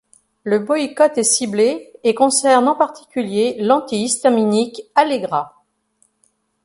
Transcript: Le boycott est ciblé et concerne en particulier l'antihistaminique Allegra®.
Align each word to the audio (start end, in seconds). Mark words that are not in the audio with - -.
Le 0.45 0.57
boycott 0.57 1.19
est 1.19 1.23
ciblé 1.23 1.93
et 2.03 2.15
concerne 2.15 2.67
en 2.67 2.73
particulier 2.73 3.57
l'antihistaminique 3.59 4.81
Allegra®. 4.95 5.53